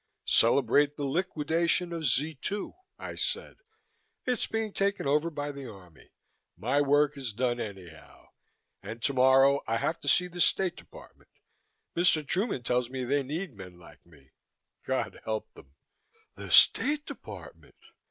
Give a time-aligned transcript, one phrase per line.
[0.25, 3.57] "Celebrate the liquidation of Z 2," I said.
[4.25, 6.09] "It's being taken over by the Army.
[6.57, 8.29] My work is done anyhow.
[8.81, 11.29] And tomorrow I have to see the State Department.
[11.95, 12.25] Mr.
[12.27, 14.31] Truman tells me they need men like me
[14.87, 15.75] God help them!"
[16.33, 17.75] "The State Department!"